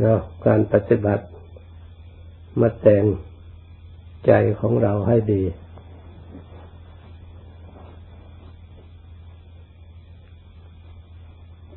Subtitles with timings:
[0.00, 1.24] แล้วการปฏิบัติ
[2.60, 3.04] มาแต่ง
[4.26, 5.42] ใจของเราให้ดี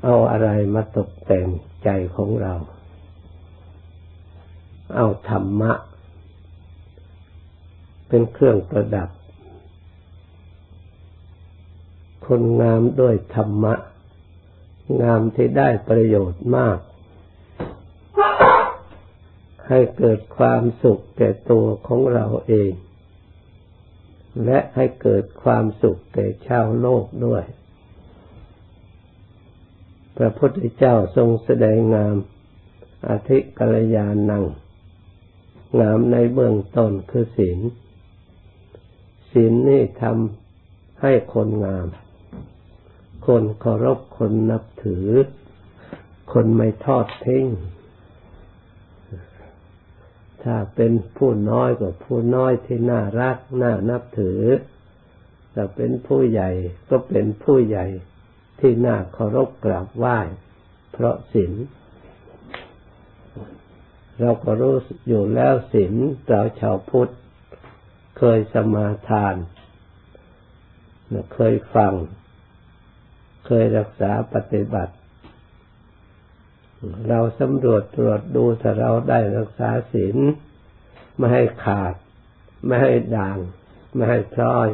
[0.04, 1.48] เอาอะไรมาตกแต่ง
[1.84, 2.54] ใจของเรา
[4.96, 5.74] เอาธรรมะ
[8.08, 9.10] เป็นเครื่องประดับ
[12.26, 13.74] คนงามด้วยธรรมะ
[15.02, 16.78] งามที่ได้ประโยชน์มาก
[19.70, 22.72] ให้เกิดความสุขแก่ตัวของเราเอง
[24.46, 27.44] และให้เกิดความสุขแก่ชาวโลกด้วย
[30.18, 32.16] พระพุทธเจ้าทรงแสดงงาม
[33.10, 34.46] อธิกัลยาณัง
[35.80, 37.60] งามในเบื้องต้นคือศีล
[39.32, 41.88] ศีลนี่ทำให้คนงาม
[43.26, 45.08] คนเคารพคนนับถือ
[46.34, 47.46] คนไม่ทอดทิ้ง
[50.44, 54.42] ถ้าเป็นผู้น้อยก็ผู้น้อยที่น่ารักน่านับถือ
[55.54, 56.50] ถ้าเป็นผู้ใหญ่
[56.90, 57.86] ก็เป็นผู้ใหญ่
[58.60, 60.20] ที่น่าเคารพกราบไหว้
[60.92, 61.54] เพราะศีล
[64.20, 64.76] เราก็รู้
[65.08, 65.94] อยู่แล้วศีล
[66.28, 67.12] เราชาวพุทธ
[68.18, 69.36] เคยสมาทาน
[71.34, 71.94] เคยฟัง
[73.46, 74.94] เคยรักษาปฏิบัติ
[77.10, 80.18] เราสำรวจตรวจดูถ้าเราได้รักษาศีล
[81.18, 81.94] ไม่ให้ขาด
[82.66, 83.38] ไม่ให้ด่าง
[83.96, 84.68] ไม่ให้พลอย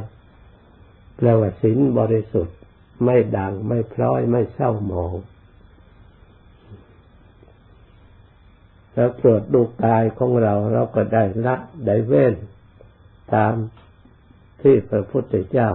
[1.15, 2.57] แปลว่าศีลบริสุทธิ์
[3.03, 5.15] ไม่ด่างไม่พลอย ไม่เศร้าหมอง
[8.93, 12.35] แล้วตรวจดูกายของเราเราก็ได้ละได้เว้น
[13.33, 13.53] ตาม
[14.61, 15.69] ที่พระพุทธเจ้า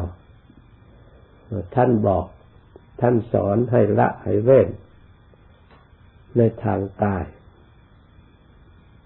[1.75, 2.25] ท่านบอก
[3.00, 4.69] ท่านสอนให้ละให้เว้น
[6.36, 7.25] ในทางกาย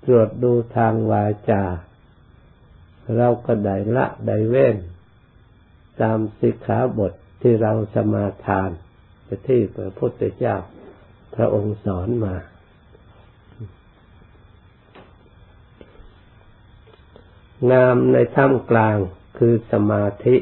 [0.04, 1.64] ตรวจดูทางวาจา
[3.16, 4.76] เราก็ได้ละได้เว้น
[6.00, 8.70] ตามสิกขาบทที่เราสมาทาน
[9.48, 10.56] ที่พระพุทธเจ้า
[11.34, 12.34] พระองค์สอนมา
[17.72, 18.96] งามในท่ามกลาง
[19.38, 20.36] คือสมาธิ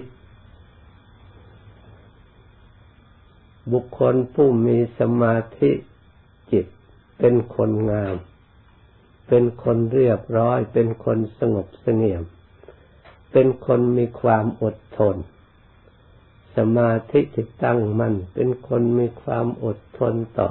[3.73, 5.71] บุคคลผู้มีสมาธิ
[6.53, 6.67] จิต
[7.19, 8.17] เป็นคนงาม
[9.28, 12.23] เป็นคนเรียบร้อย เป็นคนสงบเสงี่ยม
[13.33, 15.17] เป็นคนมีความอดทน
[16.56, 20.50] สมาธิที่ตั้งมัน่นเป็นคนมีความอดทนต่อ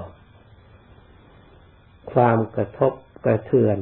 [2.14, 2.94] ความกระทบ
[3.26, 3.78] กระเทือน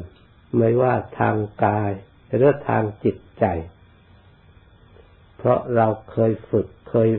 [0.58, 1.92] ไม่ว่าทางกาย
[2.36, 3.46] หรือทางจิตใจ
[5.38, 7.10] เพราะเราเคยฝึกเคย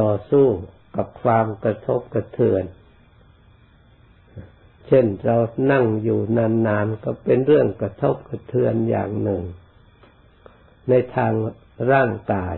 [0.00, 0.46] ต่อสู้
[0.96, 2.64] กับความกระทบกระเทือน
[4.88, 5.36] เช่นเรา
[5.72, 6.20] นั่งอยู่
[6.66, 9.42] นานๆก็เป็นเรื่องกระทบกระเทือนอย่างหนึ่ง
[10.88, 11.32] ในทาง
[11.92, 12.56] ร่างกาย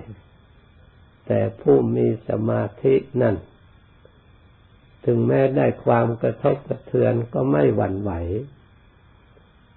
[1.26, 3.36] แต่ผู้มีสมาธินั่น
[5.04, 8.12] ถึงแม้ได้ความกระทบกระเทือนก็ไม่หวั่นไหว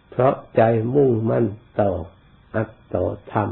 [0.09, 0.61] เพราะใจ
[0.95, 1.45] มุ่งมั่น
[1.79, 1.91] ต่อ
[2.55, 2.95] อัตต
[3.31, 3.49] ธรรม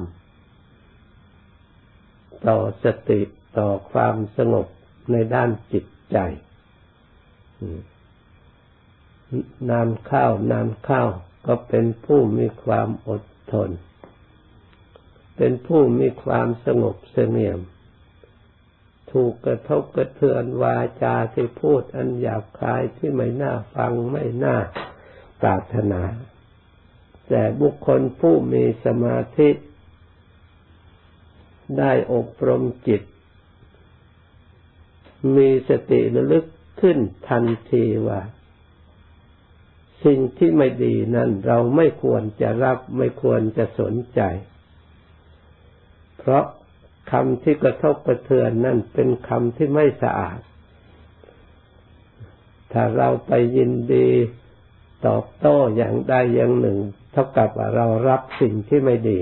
[2.48, 3.22] ต่อสติ
[3.58, 4.68] ต่อความสงบ
[5.12, 6.18] ในด้านจิตใจ
[9.70, 11.04] นานเข้านานเข้า
[11.48, 13.70] ก็เป็นผู้มีความอดทน
[15.38, 17.60] เป็นผู้มีความสงบเสงี่ยม
[19.12, 24.58] ถูกกระทบกระเทือนวาจาที่พูดอันหยาบคายที่ไม่น่าฟังไม่น่า
[25.42, 26.02] ปรารถนา
[27.30, 29.50] แต่บุคคลผู้มีสมาธิ
[31.78, 33.02] ได้อบรมจิต
[35.36, 36.46] มีสติระลึก
[36.82, 36.98] ขึ้น
[37.30, 38.22] ทันทีว่า
[40.06, 44.22] สิ่งที่ไม่ดีนั้นเราไม่ควรจะรับไม่ควรจะสนใจ
[46.18, 46.46] เพราะ
[47.12, 50.40] คำที่กระทบกระเทือนนั่นเป็นคำที่ไม่สะอาด
[52.72, 54.10] ถ้าเราไปยินดี
[55.08, 56.80] ตอบโต้อย่างใดอย่างหนึ่ง
[57.12, 59.20] เท่ากับว่าเรารับสิ่งที่ไม่ดี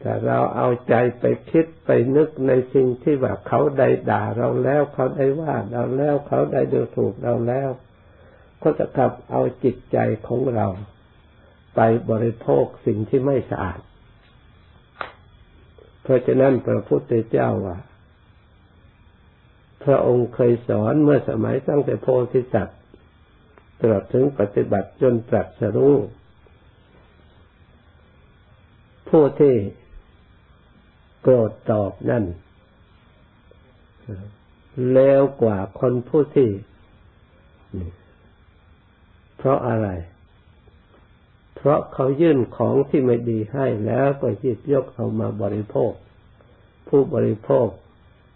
[0.00, 7.68] แต่เราเอาใจไปคิดไปนึกในสิ่งที่ว่าเขาได้ด่าเราแล้ว เขาได้ว่าเราแล้ว เขาได้ดูถูกเราแล้ว
[8.62, 10.66] ก็จะกลับเอาจิตใจของเรา
[11.74, 11.80] ไป
[12.10, 13.80] บริโภคสิ่งที่ไม่สะอาด
[16.02, 17.78] เพราะฉะนั้นพระพุทธเจ้าว่า
[19.84, 22.78] พระองค์เคยสอนเมื่อสมัยตั้งแต่โพธิสัตว์
[23.80, 25.94] ตลอดถึงปฏิบัติจนตรัสรู้
[29.08, 29.56] ผู้ที่
[31.22, 32.24] โกรธตอบนั่น
[34.94, 36.50] แล้วกว่าคนผู้ที่
[39.44, 39.88] เพราะอะไร
[41.56, 45.92] เพราะเขายื่นของที่ไม่ดีให้แล้วก็หยิบยกเอามาบริโภค
[46.88, 47.68] ผู้บริโภค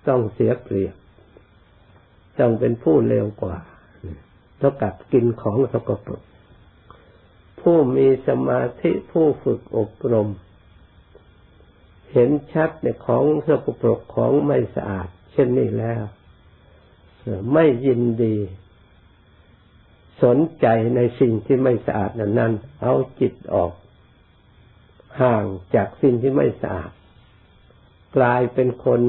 [0.08, 0.94] ต้องเสียเปรียบ
[2.38, 3.56] ต้องเป็นผู้เลวกว่า
[4.58, 6.23] เท่ากับกินของสกปรก
[7.61, 10.29] ผู้มีสมาธิผู้ฝึกอบรม
[12.12, 16.02] เห็นชัดในของสกปรกของไม่สะอาด เช่นนี้แล้ว
[17.52, 18.37] ไม่ยินดี
[20.22, 20.66] สนใจ
[20.96, 22.52] ในสิ่งที่ไม่สะอาดนั้น
[22.82, 23.72] เอาจิตออก
[25.22, 26.90] ห่างจากสิ่งที่ไม่สะอาด
[28.16, 29.00] กลายเป็นคน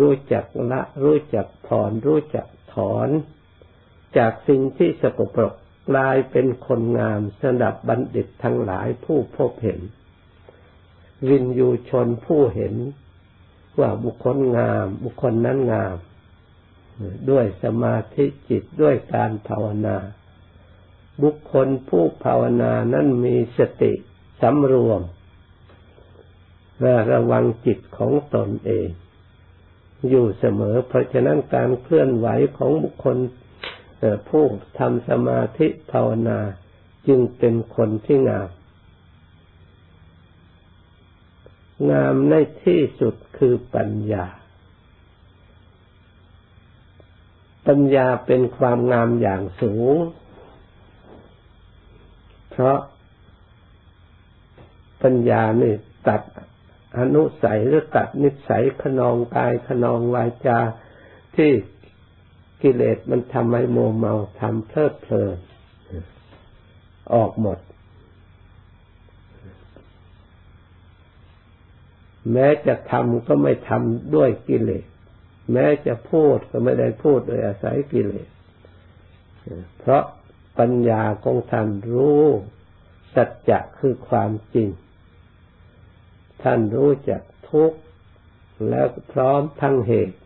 [0.00, 3.08] รู้จักละ รู้จักผ่อน รู้จักถอน
[4.18, 5.54] จากสิ่งที่สกปรก
[5.90, 9.80] กลายเป็นคนงามสนับบัณฑิตทั้งหลายผู้พบเห็น
[11.28, 12.74] วินยูชนผู้เห็น
[13.80, 15.96] ว่าบุคคลงาม บุคคลนั้นงาม
[17.30, 19.96] ด้วยสมาธิจิตด้วยการภาวนา
[21.22, 23.92] บุคคลผู้ภาวนานั้นมีสติ
[24.40, 25.02] สำรวม
[26.80, 28.88] และระวังจิตของตนเอง
[30.08, 32.28] อยู่เสมอ เพราะฉะนั้นการเคลื่อนไหว
[32.58, 33.16] ของบุคคล
[34.28, 34.44] ผู้
[34.78, 36.38] ทำสมาธิภาวนา
[37.06, 38.50] จึงเป็นคนที่งาม
[41.90, 42.34] งามใน
[42.64, 44.26] ที่สุดคือปัญญา
[47.66, 49.96] ปัญญาเป็นความงามอย่างสูง
[52.54, 52.78] เพราะ
[55.02, 55.74] ปัญญานี่
[56.08, 56.22] ตัด
[56.98, 60.58] อนุสัยหรือตัดนิสัยขนองกายขนองวาจา
[61.36, 61.50] ที่
[62.62, 65.36] กิเลสมันทำให้โมเมาทำเพลิดเพลิน
[67.14, 67.58] ออกหมด
[72.32, 74.84] แม้จะทำก็ไม่ทำด้วยกิเลส
[75.52, 78.28] แม้จะพูดก็ไม่ได้พูดโดยอาศัยกิเลส
[79.80, 80.04] เพราะ
[80.58, 82.24] ปัญญาของท่านรู้
[83.14, 84.68] สัจจะคือความจริง
[86.42, 87.78] ท่านรู้จักทุกข์
[88.68, 90.16] แล้วพร้อมทั้งเหตุ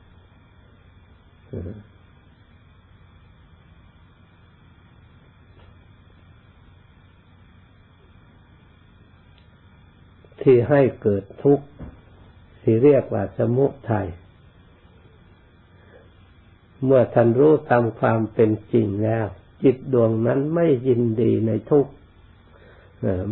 [10.42, 11.66] ที่ให้เกิดทุกข์
[12.62, 14.08] ที่เรียกว่าสมุทัย
[16.84, 19.26] เมื่อท่านรู้ตามความเป็นจริงแล้ว
[19.62, 21.92] จิตดวงนั้นไม่ยินดีในทุกข์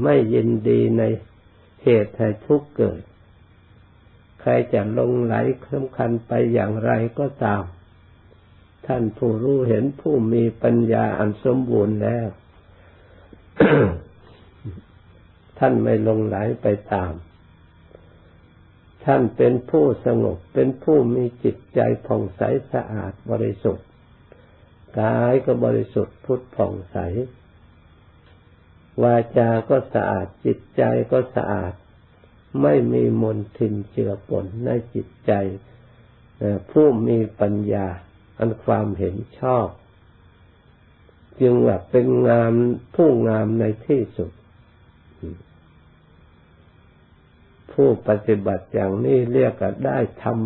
[0.02, 1.02] ไม่ยินดีใน
[1.82, 3.00] เหตุให้ทุกข์เกิด
[4.40, 5.34] ใครจะลงไหล
[5.72, 7.62] สำคัญไปอย่างไรก็ตาม
[8.86, 12.28] ท่านผู้รู้เห็นผู้มีปัญญาอันสมบูรณ์แล้ว
[15.58, 17.12] ท่านไม่ลงไหลไปตาม
[19.04, 22.42] ท่านเป็นผู้สงบเป็นผู้มีจิตใจผ่องใส
[22.72, 23.86] สะอาดบริสุทธิ์
[24.98, 26.96] กายก็บริสุทธิ์พุทธผ่องใส
[29.02, 30.82] วาจาก็สะอาดจิตใจ
[31.12, 31.72] ก็สะอาด
[32.62, 35.32] ไม่มีมลทินเจือปนในจิตใจ
[36.70, 37.86] ผู้มีปัญญา
[38.38, 39.68] อันความเห็นชอบ
[41.40, 42.52] จึงว่าเป็นงาม
[42.94, 44.30] ผู้งามในที่สุด
[47.72, 50.38] ผู้ปฏิบัติอย่างนี้เรียกว่าได้ธรร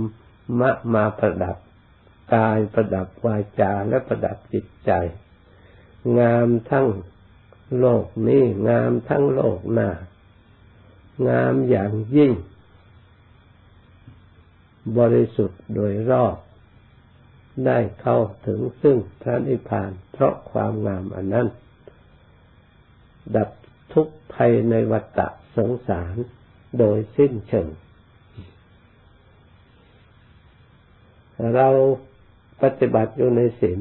[0.60, 1.56] มะมาประดับ
[2.34, 4.92] กายประดับวาจาและประดับจิตใจ
[6.18, 6.88] งามทั้ง
[7.78, 9.90] โลกนี้งามทั้งโลกหน้า
[11.28, 12.32] งามอย่างยิ่ง
[14.98, 16.36] บริสุทธิ์โดยรอบ
[17.66, 21.48] ได้เข้าถึงซึ่งพระนิพพาน เพราะความงามอันนั้น
[23.36, 23.50] ดับ
[23.92, 25.20] ทุกภัยในวัฏ
[25.56, 26.16] สงสาร
[26.78, 27.68] โดยสิ้นเชิง
[31.54, 31.68] เรา
[32.62, 33.80] ปฏิบัติอยู่ในศีล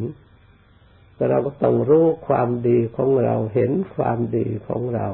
[1.29, 5.07] เราก็ต้องรู้ความดีของเราเห็นความดีของเรา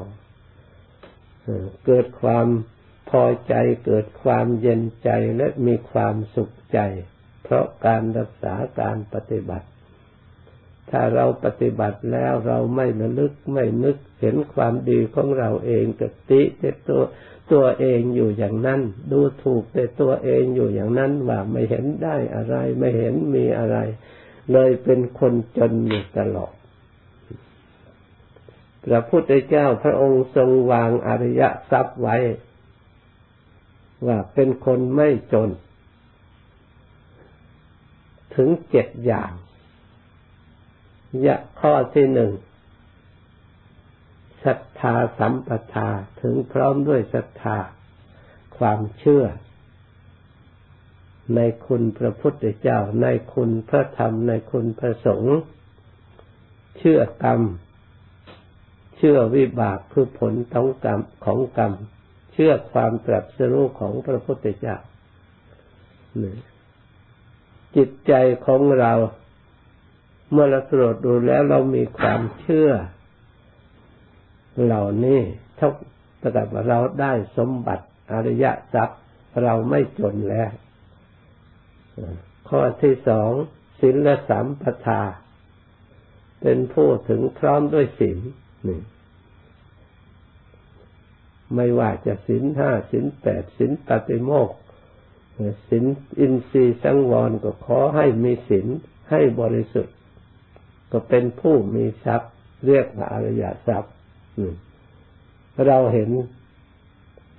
[1.86, 2.46] เกิดความ
[3.10, 3.54] พอใจ
[3.84, 6.78] เกิดความเย็นใจและมีความสุขใจ
[7.42, 9.66] เพราะการรักษาการปฏิบัติ
[10.90, 17.02] ถ้าเราปฏิบัติแล้วเราไม่ระลึกไม่นึกเห็นความดีของเราเองกติแต่ตัว
[17.52, 18.80] ตัวเองอยู่อย่างนั้น
[19.12, 23.76] ดูถูกแต่ตัวเองอยู่อย่างนั้นว่าไม่เห็นได้อะไร ไม่เห็นมีอะไร
[24.52, 26.52] เลยเป็นคนจนอยู่ตลอด
[28.84, 32.16] พระพุทธเจ้าพระองค์ทรงวางอริยทรัพย์ไว้
[34.06, 35.50] ว่าเป็นคนไม่จน
[38.34, 39.32] ถึงเจ็ดอย่าง
[41.26, 42.32] ยะข้อที่หนึ่ง
[44.46, 45.88] ศรัทธาสัมปทา
[46.22, 47.58] ถึงพร้อมด้วยศรัทธา
[48.58, 49.24] ความเชื่อ
[51.34, 55.36] ในคุณพระพุทธเจ้า ในคุณพระธรรม ในคุณพระสงฆ์
[56.78, 57.40] เชื่อกรรม
[58.96, 61.72] เชื่อวิบากคือผลของกรรมของกรรม
[62.32, 64.76] เชื่อความตรัสรู้ของพระพุทธเจ้า
[67.76, 68.12] จิตใจ
[68.46, 68.92] ของเรา
[70.32, 72.70] เมื่อเราตรวจดูแล้วเรามีความเชื่อ
[74.64, 75.20] เหล่านี้
[75.56, 75.70] เท่า
[76.36, 79.00] กับว่าเราได้สมบัติอริยทรัพย์
[79.42, 80.50] เราไม่จนแล้ว
[82.48, 83.32] ข้อที่สอง
[83.80, 85.02] ศีลสามปทา
[86.40, 88.18] เป็นผู้ถึงพร้อมด้วยศีล
[88.64, 88.82] หนึ่ง
[91.54, 94.50] ไม่ว่าจะศีลห้าศีลแปดศีลปฏิโมก
[95.68, 95.84] ศีล
[96.18, 98.66] อินทรีย์สังวรก็ขอให้มีศีล
[99.10, 99.94] ให้บริสุทธิ์
[100.92, 102.32] ก็เป็นผู้มีทรัพย์
[102.66, 103.95] เรียกว่าอริยทรัพย์
[105.66, 106.10] เราเห็น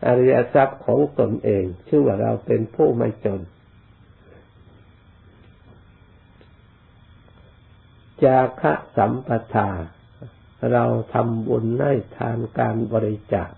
[0.05, 3.41] อริยทรัพย์ของตนเอง ชื่อว่าเราเป็นผู้ไม่จน
[8.23, 9.69] จาคะสัมปทา
[10.71, 13.51] เราทำบุญให้ทานการบริจาค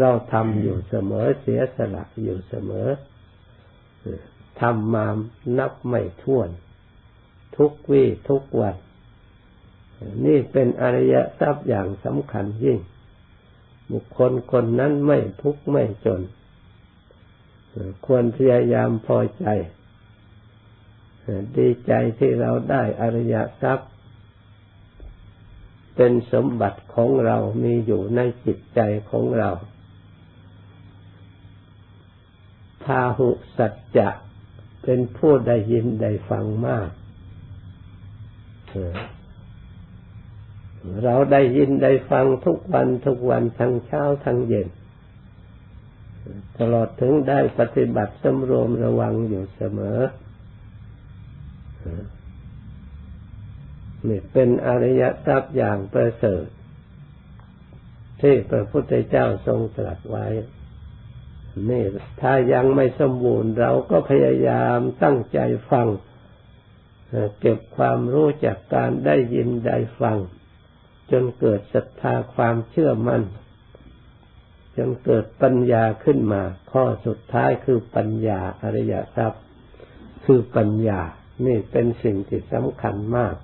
[0.00, 2.88] เราทำอยู่เสมอเสียสละอยู่เสมอ
[4.60, 5.06] ทำมา
[5.58, 6.48] นับไม่ถ้วน
[7.56, 8.76] ทุกวี่ทุกวัน
[10.24, 12.78] นี่เป็นอริยทรัพย์อย่างสำคัญยิ่ง
[13.92, 16.20] บุคคลคนนั้นไม่ทุกข์ไม่จน
[18.06, 19.46] ควรพยายามพอใจ
[21.56, 23.90] ดีใจที่เราได้อริยทรัพย์
[25.96, 28.80] เป็นสมบัติของเรามีอยู่ในจิตใจ
[29.10, 29.50] ของเรา
[32.84, 34.08] พาหุสัจจะ
[34.82, 36.90] เป็นผู้ได้ยินได้ฟังมาก
[41.04, 44.68] เราได้ยินได้ฟังทุกวันทุกวันทั้งเช้าทั้งเย็น
[46.58, 49.98] ตลอดถึงได้ปฏิบัติสำรวมระวังอยู่เสมอ
[54.08, 56.44] นี่เป็นอริยทรัพย์อย่างประเสริฐ
[58.20, 60.26] ที่พระพุทธเจ้าทรงตรัสไว้
[61.70, 61.84] นี่
[62.20, 65.38] ถ้ายังไม่สมบูรณ์เราก็พยายามตั้งใจ
[65.70, 65.88] ฟัง
[67.40, 70.18] เก็บความรู้จากการได้ยินได้ฟัง
[71.10, 73.22] จนเกิดศรัทธาความเชื่อมัน่น
[74.76, 79.42] จนเกิดปัญญาขึ้นมา ข้อสุดท้ายคือปัญญาอริยทรัพย์
[80.24, 81.00] คือปัญญา
[81.46, 83.34] นี่เป็นสิ่งที่สำคัญมาก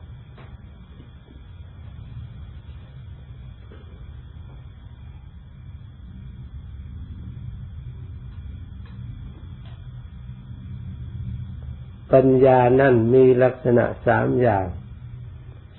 [12.12, 14.66] ปัญญานั่นมีลักษณะสามอย่าง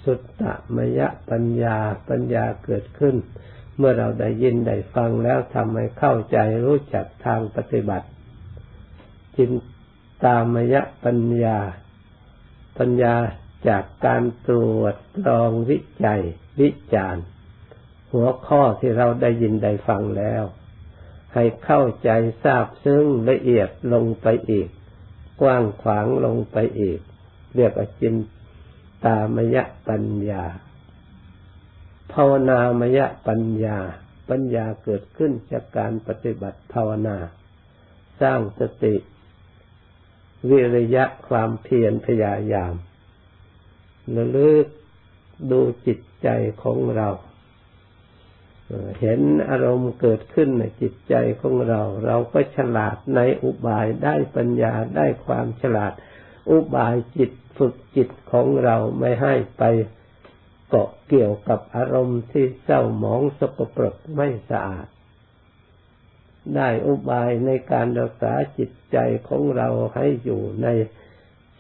[0.08, 0.44] สุตต
[0.76, 1.78] มยะปัญญา
[2.10, 3.16] ปัญญาเกิดขึ้น
[3.78, 8.08] เมื่อเราได้ยินได้ฟังแล้วทำให้เข้าใจรู้จักทางปฏิบัติ
[9.36, 9.52] จิน
[10.26, 11.58] ตามยะปัญญา
[12.78, 13.16] ปัญญา
[13.68, 14.96] จากการตรวจ
[15.28, 16.22] ลองวิจัย
[16.60, 17.24] วิจารณ์
[18.12, 20.44] หัวข้อที่เราได้ยินได้ฟังแล้ว
[21.34, 22.10] ให้เข้าใจ
[22.44, 24.68] ทราบซึ้งละเอียดลงไปอีก
[25.42, 27.00] กว้างขวางลงไปอีก
[27.56, 28.16] เรียกว่าจิน
[29.06, 30.44] ตามยะปัญญา
[32.14, 33.78] ภาวนามยะปัญญา
[34.30, 37.18] ปัญญาเกิดขึ้นจากการปฏิบัติภาวนา
[38.22, 38.96] สร้างสติ
[40.50, 42.74] วิริยะความเพียรพยายาม
[44.16, 44.68] ระลึก
[45.52, 46.28] ดูจิตใจ
[46.64, 47.10] ของเรา
[49.00, 55.94] เห็นอารมณ์เกิดขึ้นในจิตใจของเรา เราก็ฉลาดในอุบายได้ปัญญาได้ความฉลาด
[56.50, 59.64] อุบายจิต ฝึกจิตของเราไม่ให้ไป
[60.70, 64.88] เกาะเกี่ยวกับอารมณ์ที่เศร้าหมองสกปรกไม่สะอาด
[66.56, 68.98] ได้อุบายในการรักษาจิตใจ
[69.28, 70.68] ของเราให้อยู่ใน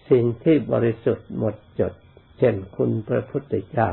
[0.10, 1.94] สิ่งที่บริสุทธิ์หมดจด
[2.40, 3.90] เช่นคุณพระพุทธเจ้า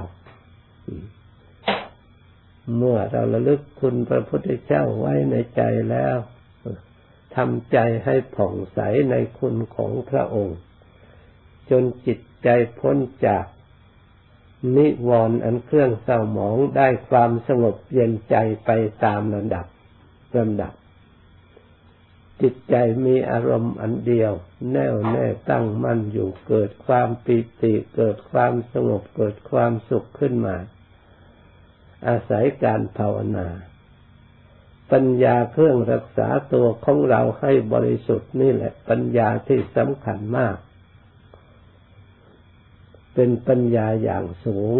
[2.76, 6.16] เมื่อเราระลึกคุณพระพุทธเจ้าไว้ในใจแล้ว
[7.36, 8.80] ทำใจให้ผ่องใส
[9.10, 10.58] ในคุณของพระองค์
[11.70, 13.44] จนจิตใจพ้นจาก
[14.76, 18.70] นิวรณ์อันเครื่องเศร้าหมองได้ความสงบเย็นใจไป
[19.04, 19.66] ตามระดับ
[20.36, 20.72] ลำดับ
[22.42, 24.32] จิตใจมีอารมณ์อันเดียว
[24.72, 30.56] แน่วแน่ตั้งมั่นอยู่เกิดความปิติเกิดความสงบเกิดความสุขขึ้นมา
[32.08, 33.48] อาศัยการภาวนา
[34.92, 40.56] ปัญญาเครื่องรักษาตัวของเราให้บริสุทธิ์นี่แหละ ปัญญาที่สำคัญมาก
[43.14, 44.78] เป็นปัญญาอย่างสูง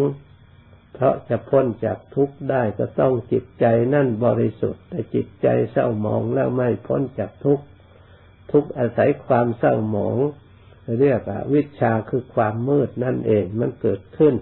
[0.95, 3.65] เพราะจะพ้นจากทุกข์ได้ก็ต้องจิตใจ
[3.95, 7.65] นั่นบริสุทธิ์ แต่จิตใจเศร้าหมองแล้วไม่พ้นจากทุกข์
[8.53, 10.17] ทุกข์อาศัยความเศร้าหมอง
[11.01, 14.35] เรียกว่าวิชาคือความมืดนั่นเองมันเกิดขึ้น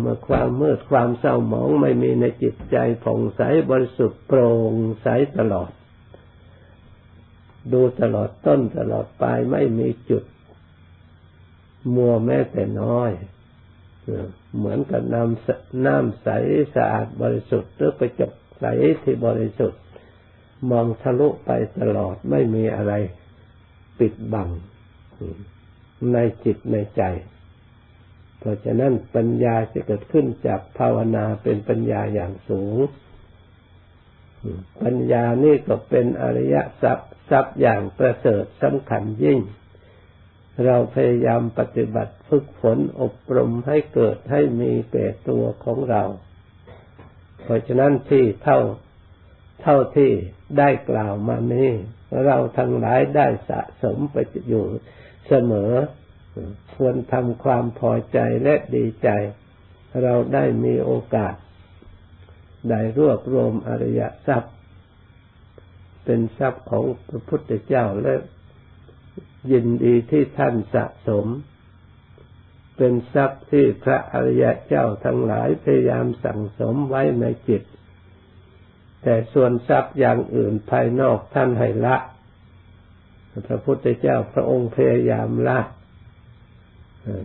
[0.00, 4.72] เมื่อความมืดความเศร้าหมองไม่มีในจิตใจผ่องใสบริสุทธิ์โปร่ง
[5.02, 5.08] ใส
[5.38, 5.70] ตลอด
[7.72, 10.24] ดูตลอดต้นตลอดปลายไม่มีจุด
[11.94, 13.10] มัวแม้แต่น้อย
[14.56, 16.28] เหมือนกับน้ำน้ำใส
[16.74, 18.64] สะอาดบริสุทธิ์หรือกระจกใส
[19.02, 19.80] ที่บริสุทธิ์
[20.70, 22.92] มองทะลุไปตลอดไม่มีอะไร
[23.98, 24.48] ปิดบัง
[26.12, 27.02] ในจิตในใจ
[28.38, 32.76] เพราะฉะนั้นปัญญาจะเกิดขึ้นจากภาวนาเป็นปัญญาอย่างสูง
[34.82, 39.40] ปัญญานี่ก็เป็นอริยทรัพย์ทรัพย์อย่างประเสริฐสำคัญยิ่ง
[40.64, 46.02] เราพยายามปฏิบัติฝึกฝนอบรมให้เกิดให้มีแก่ตัวของเรา
[47.42, 48.58] เพราะฉะนั้นที่เท่า
[49.62, 50.12] เท่าที่
[50.58, 51.70] ได้กล่าวมานี้
[52.24, 54.16] เราทั้งหลายได้สะสมไป
[54.48, 54.64] อยู่
[55.28, 55.72] เสมอ
[56.74, 59.08] ควรทำความพอใจและดีใจ
[60.02, 61.34] เราได้มีโอกาส
[62.70, 64.54] ได้รวบรวมอริยทรัพย์
[66.04, 68.14] เป็นทรัพย์ของพระพุทธเจ้าและ
[69.52, 71.26] ยินดีที่ท่านสะสม
[72.76, 77.62] เป็นทรัพย์ที่พระอริยะเจ้าทั้งหลายพยายามสั่งสมไว้ในจิต
[79.02, 81.96] แต่ส่วนทรัพย์อย่างอื่นภายนอกท่านให้ละ
[83.46, 85.60] พระพุทธเจ้าพระองค์พยายามละ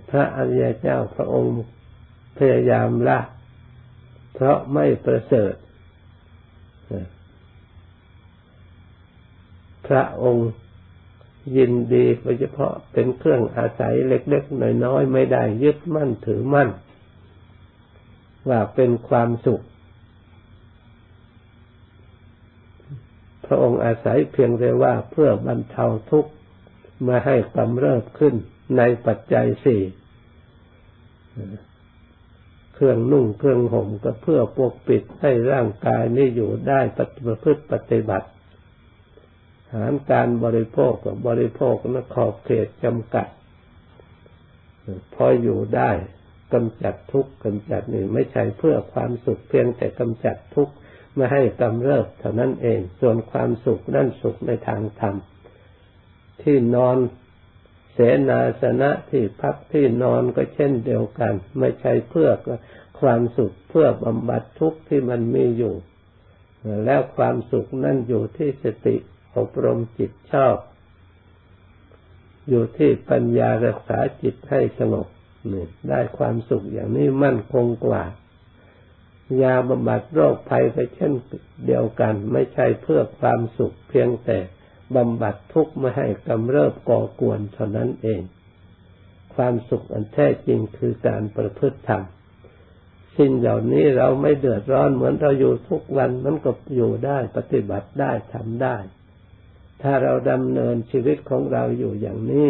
[0.10, 1.56] พระอริยเจ้าพระองค์
[2.38, 3.20] พยายามละ
[4.34, 5.54] เพราะไม่ประเสริฐ
[9.88, 10.50] พระองค์
[11.58, 16.70] ยินดีโดยเฉพาะเป็นเครื่องอาศัยเล็กๆน้อยๆไม่ได้ยึดมั่นถือมั่น
[18.50, 19.64] ว่าเป็นความสุข
[23.46, 26.32] พระองค์อาศัยเพียงแต่ว่าเพื่อบรรเทาทุกข์
[27.08, 28.36] มาให้กำเริบขึ้น
[28.78, 29.82] ในปัจจัยสี่
[32.74, 38.28] เครื่องนุ่งเครื่องห่มก็เพื่อปกปิดให้ร่างกายนี้อยู่ได้ปฏิบัติปฏิบัติ
[39.74, 43.28] หารการบริโภคกับบริโภคนัขอบเขตจำกัด
[45.14, 45.92] พออยู่ได้
[46.54, 50.74] กำจัดทุกข์กำจัดนี่ไม่ใช่เพื่อความสุขเพียงแต่กำจัดทุกข์
[51.16, 55.16] ไม่ให้กำเริบเท่านั้นเอง ส่วนความสุขนั่นสุขในทางธรรม
[56.42, 56.98] ที่นอน
[57.94, 62.30] เสนาสนะที่พักที่นอนก็เช่นเดียวกัน ไม่ใช่เพื่อ
[63.02, 65.76] ความสุขเพื่อบำบัดทุกข์ที่มันมีอยู่
[66.86, 68.96] แล้วความสุขนั่นอยู่ที่สติ
[69.38, 70.58] อบรมจิตชอบ
[72.50, 75.08] อยู่ที่ปัญญารักษาจิตให้สงบ
[75.90, 78.04] ได้ความสุขอย่างนี้มั่นคงกว่า
[79.42, 81.14] ยาบำบัดโรคภัยไปเช่น
[81.66, 84.38] เดียวกัน ไม่ใช่เพื่อความสุขเพียงแต่
[84.96, 88.22] บำบัดทุกข์ไม่ให้กำเริบก่อกวนเท่านั้นเอง
[89.36, 92.04] ความสุขอันแท้จริงคือการประพฤติธรรม
[93.18, 98.78] สิ่งเหล่านี้เราไม่เดือดร้อนเหมือนเราอยู่ทุกวันมันก็อยู่ได้ปฏิบัติได้ทำได้
[99.82, 102.50] ถ้าเราดำเนินชีวิตของเราอยู่อย่างนี้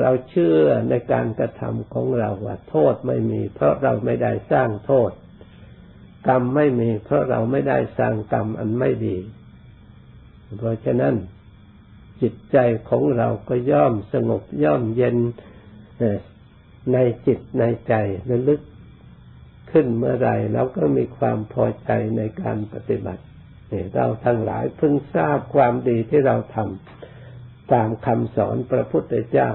[0.00, 0.58] เราเชื่อ
[0.90, 5.10] ในการกระทำของเราว่าโทษไม่มี เพราะเราไม่ได้สร้างโทษ
[6.28, 9.16] กรรมไม่มี เพราะเราไม่ได้สร้างกรรมอันไม่ดี
[10.58, 11.14] เพราะฉะนั้น
[12.22, 12.56] จิตใจ
[12.90, 15.16] ของเราก็ย่อมสงบย่อมเย็น
[16.92, 17.94] ในจิตในใจ
[18.30, 18.60] ระลึก
[19.70, 23.22] ขึ้นเมื่อไรเราก็มีความพอใจในการปฏิบัติ
[23.94, 29.50] เราทั้งหลายเพิ่งทราบความดีที่เราทำตามคำสอนพระพุทธเจ้า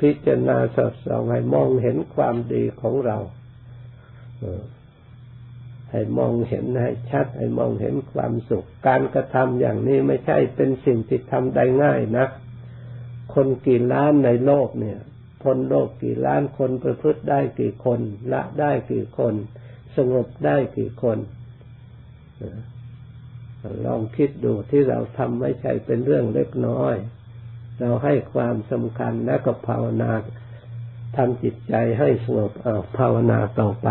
[0.00, 3.18] พิจารณาสอดส่องให้มองเห็นความดีของเรา
[5.90, 12.26] ให้มองเห็นให้ชัด ให้มองเห็นความสุข การกระทำอย่างนี้ไม่ใช่เป็นสิ่งที่ทำได้ง่ายนะ
[13.34, 14.98] คนกี่ล้านในโลกเนี่ย
[15.42, 18.00] พ้นโลกกี่ล้านคนประพฤติได้กี่คน
[18.32, 19.34] ละได้กี่คน
[19.96, 21.18] สงบได้กี่คน
[23.86, 26.94] ลองคิดดูที่เราทำไม่ใช่เป็นเรื่องเล็กน้อย
[27.80, 30.12] เราให้ความสำคัญและก็ภาวนา
[31.16, 32.52] ทำจิตใจให้สงบ
[32.98, 33.88] ภาวนาต่อไป